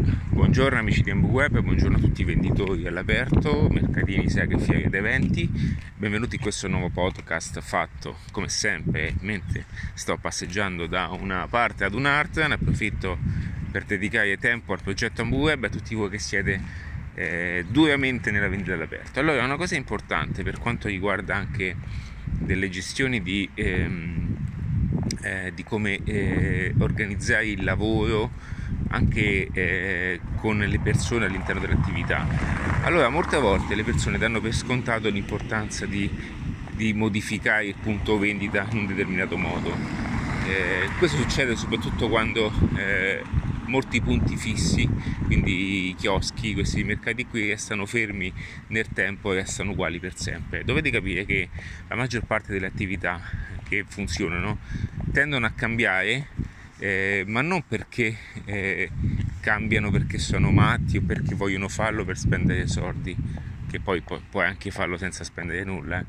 Buongiorno 0.00 0.78
amici 0.78 1.02
di 1.02 1.10
Web, 1.10 1.58
buongiorno 1.58 1.96
a 1.96 2.00
tutti 2.00 2.20
i 2.20 2.24
venditori 2.24 2.86
all'aperto, 2.86 3.68
mercatini, 3.68 4.30
seghe, 4.30 4.56
fiere 4.56 4.84
ed 4.84 4.94
eventi. 4.94 5.50
Benvenuti 5.96 6.36
in 6.36 6.40
questo 6.40 6.68
nuovo 6.68 6.88
podcast 6.88 7.60
fatto 7.60 8.18
come 8.30 8.48
sempre 8.48 9.14
mentre 9.22 9.64
sto 9.94 10.16
passeggiando 10.16 10.86
da 10.86 11.08
una 11.08 11.48
parte 11.48 11.82
ad 11.84 11.94
un'altra. 11.94 12.46
Ne 12.46 12.54
approfitto 12.54 13.18
per 13.72 13.86
dedicare 13.86 14.38
tempo 14.38 14.72
al 14.72 14.80
progetto 14.80 15.24
Web 15.24 15.64
e 15.64 15.66
a 15.66 15.70
tutti 15.70 15.96
voi 15.96 16.10
che 16.10 16.20
siete 16.20 16.60
eh, 17.14 17.64
duramente 17.68 18.30
nella 18.30 18.48
vendita 18.48 18.74
all'aperto. 18.74 19.18
Allora, 19.18 19.44
una 19.44 19.56
cosa 19.56 19.74
importante 19.74 20.44
per 20.44 20.60
quanto 20.60 20.86
riguarda 20.86 21.34
anche 21.34 21.74
delle 22.24 22.68
gestioni 22.68 23.20
di, 23.20 23.50
ehm, 23.52 24.36
eh, 25.22 25.52
di 25.52 25.64
come 25.64 25.98
eh, 26.04 26.72
organizzare 26.78 27.48
il 27.48 27.64
lavoro 27.64 28.30
anche 28.88 29.48
eh, 29.52 30.20
con 30.36 30.58
le 30.58 30.78
persone 30.80 31.26
all'interno 31.26 31.60
dell'attività. 31.60 32.26
Allora, 32.82 33.08
molte 33.08 33.38
volte 33.38 33.74
le 33.74 33.84
persone 33.84 34.18
danno 34.18 34.40
per 34.40 34.54
scontato 34.54 35.08
l'importanza 35.08 35.86
di, 35.86 36.10
di 36.72 36.92
modificare 36.92 37.66
il 37.66 37.74
punto 37.80 38.18
vendita 38.18 38.66
in 38.70 38.78
un 38.78 38.86
determinato 38.86 39.36
modo. 39.36 39.74
Eh, 40.46 40.88
questo 40.98 41.18
succede 41.18 41.56
soprattutto 41.56 42.08
quando 42.08 42.50
eh, 42.76 43.22
molti 43.66 44.00
punti 44.00 44.36
fissi, 44.36 44.88
quindi 45.26 45.88
i 45.90 45.94
chioschi, 45.94 46.54
questi 46.54 46.82
mercati 46.84 47.26
qui 47.26 47.48
restano 47.48 47.84
fermi 47.84 48.32
nel 48.68 48.86
tempo 48.88 49.32
e 49.32 49.36
restano 49.36 49.72
uguali 49.72 49.98
per 49.98 50.16
sempre. 50.16 50.64
Dovete 50.64 50.90
capire 50.90 51.24
che 51.26 51.50
la 51.88 51.96
maggior 51.96 52.24
parte 52.24 52.52
delle 52.52 52.66
attività 52.66 53.20
che 53.68 53.84
funzionano 53.86 54.58
tendono 55.12 55.44
a 55.44 55.50
cambiare 55.50 56.28
eh, 56.78 57.24
ma 57.26 57.42
non 57.42 57.64
perché 57.66 58.16
eh, 58.44 58.90
cambiano 59.40 59.90
perché 59.90 60.18
sono 60.18 60.50
matti 60.50 60.98
o 60.98 61.02
perché 61.02 61.34
vogliono 61.34 61.68
farlo 61.68 62.04
per 62.04 62.16
spendere 62.16 62.66
soldi, 62.66 63.16
che 63.68 63.80
poi 63.80 64.00
pu- 64.00 64.20
puoi 64.30 64.46
anche 64.46 64.70
farlo 64.70 64.96
senza 64.96 65.24
spendere 65.24 65.64
nulla, 65.64 66.00
eh. 66.00 66.04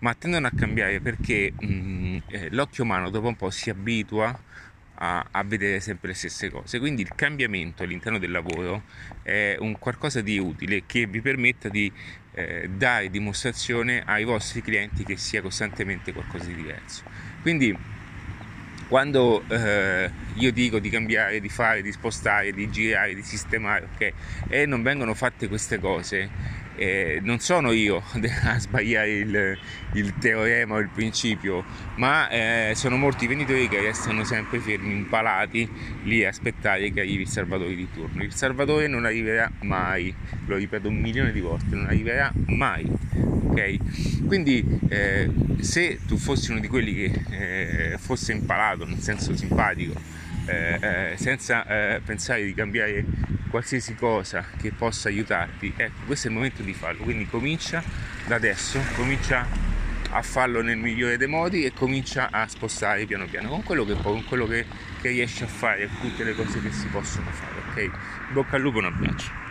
ma 0.00 0.14
tendono 0.14 0.46
a 0.46 0.52
cambiare 0.54 1.00
perché 1.00 1.52
mh, 1.58 1.66
mm, 1.66 2.16
eh, 2.28 2.48
l'occhio 2.50 2.84
umano 2.84 3.10
dopo 3.10 3.28
un 3.28 3.36
po' 3.36 3.50
si 3.50 3.70
abitua 3.70 4.38
a, 5.02 5.26
a, 5.30 5.42
vedere 5.44 5.80
sempre 5.80 6.08
le 6.08 6.14
stesse 6.14 6.50
cose. 6.50 6.78
Quindi 6.78 7.02
il 7.02 7.14
cambiamento 7.14 7.82
all'interno 7.82 8.18
del 8.18 8.30
lavoro 8.30 8.82
è 9.22 9.56
un 9.58 9.78
qualcosa 9.78 10.20
di 10.20 10.38
utile 10.38 10.84
che 10.86 11.06
vi 11.06 11.20
permetta 11.20 11.68
di 11.68 11.90
eh, 12.32 12.68
dare 12.68 13.10
dimostrazione 13.10 14.02
ai 14.04 14.24
vostri 14.24 14.62
clienti 14.62 15.04
che 15.04 15.16
sia 15.16 15.40
costantemente 15.40 16.12
qualcosa 16.12 16.46
di 16.46 16.54
diverso. 16.54 17.02
Quindi 17.40 17.74
quando 18.90 19.44
eh, 19.48 20.10
io 20.34 20.50
dico 20.50 20.80
di 20.80 20.90
cambiare, 20.90 21.38
di 21.38 21.48
fare, 21.48 21.80
di 21.80 21.92
spostare, 21.92 22.52
di 22.52 22.68
girare, 22.72 23.14
di 23.14 23.22
sistemare, 23.22 23.86
ok, 23.94 24.12
e 24.48 24.66
non 24.66 24.82
vengono 24.82 25.14
fatte 25.14 25.46
queste 25.46 25.78
cose, 25.78 26.28
eh, 26.80 27.20
non 27.22 27.40
sono 27.40 27.72
io 27.72 28.02
a 28.44 28.58
sbagliare 28.58 29.10
il, 29.10 29.58
il, 29.92 30.14
teorema 30.18 30.76
o 30.76 30.78
il 30.78 30.88
principio, 30.88 31.62
ma 31.96 32.30
eh, 32.30 32.72
sono 32.74 32.96
molti 32.96 33.26
venditori 33.26 33.68
che 33.68 33.82
restano 33.82 34.24
sempre 34.24 34.60
fermi, 34.60 34.92
impalati 34.92 35.68
lì 36.04 36.24
a 36.24 36.30
aspettare 36.30 36.90
che 36.90 37.00
arrivi 37.00 37.22
il 37.22 37.28
salvatore 37.28 37.74
di 37.74 37.86
turno. 37.92 38.22
Il 38.22 38.32
salvatore 38.32 38.86
non 38.86 39.04
arriverà 39.04 39.50
mai, 39.60 40.14
lo 40.46 40.56
ripeto 40.56 40.88
un 40.88 40.96
milione 40.96 41.32
di 41.32 41.40
volte, 41.40 41.74
non 41.74 41.84
arriverà 41.84 42.32
mai 42.46 42.90
ok? 43.50 44.24
Quindi 44.26 44.64
eh, 44.88 45.28
se 45.60 45.98
tu 46.06 46.16
fossi 46.16 46.50
uno 46.50 46.60
di 46.60 46.68
quelli 46.68 46.94
che 46.94 47.92
eh, 47.92 47.98
fosse 47.98 48.32
impalato, 48.32 48.86
nel 48.86 49.00
senso 49.00 49.36
simpatico, 49.36 49.92
eh, 50.46 50.78
eh 50.80 51.16
senza 51.16 51.64
pensare 52.02 52.44
di 52.44 52.54
cambiare 52.54 53.04
qualsiasi 53.50 53.94
cosa 53.94 54.46
che 54.56 54.72
possa 54.72 55.08
aiutarti, 55.08 55.74
ecco, 55.76 56.06
questo 56.06 56.28
è 56.28 56.30
il 56.30 56.36
momento 56.36 56.62
di 56.62 56.72
farlo. 56.72 57.02
Quindi 57.02 57.26
comincia 57.26 57.82
da 58.26 58.36
adesso, 58.36 58.80
comincia 58.94 59.46
a 60.12 60.22
farlo 60.22 60.62
nel 60.62 60.76
migliore 60.76 61.16
dei 61.16 61.28
modi 61.28 61.64
e 61.64 61.72
comincia 61.72 62.30
a 62.30 62.46
spostare 62.48 63.04
piano 63.06 63.26
piano 63.26 63.48
con 63.48 63.62
quello 63.62 63.84
che 63.84 63.94
può, 63.94 64.12
con 64.12 64.24
quello 64.24 64.46
che, 64.46 64.64
che 65.00 65.10
riesci 65.10 65.42
a 65.42 65.46
fare, 65.46 65.88
tutte 66.00 66.24
le 66.24 66.34
cose 66.34 66.60
che 66.60 66.72
si 66.72 66.86
possono 66.86 67.30
fare, 67.30 67.88
ok? 67.88 68.32
Bocca 68.32 68.56
al 68.56 68.62
lupo, 68.62 68.78
un 68.78 68.86
abbraccio. 68.86 69.49